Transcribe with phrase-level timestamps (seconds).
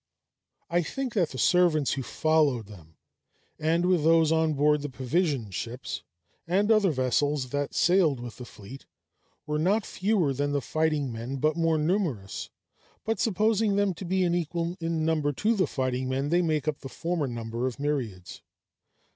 [0.67, 2.95] I think that the servants who followed them,
[3.59, 6.01] and with those on board the provision ships
[6.47, 8.87] and other vessels that sailed with the fleet,
[9.45, 12.49] were not fewer than the fighting men, but more numerous;
[13.05, 16.79] but supposing them to be equal in number to the fighting men, they make up
[16.79, 18.41] the former number of myriads.